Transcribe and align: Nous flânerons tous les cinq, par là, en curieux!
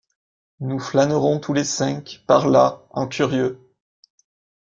Nous 0.61 0.79
flânerons 0.79 1.39
tous 1.39 1.53
les 1.53 1.63
cinq, 1.63 2.23
par 2.25 2.47
là, 2.49 2.81
en 2.89 3.07
curieux! 3.07 3.59